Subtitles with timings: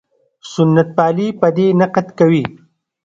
[0.53, 2.43] سنت پالي په دې نقد کوي.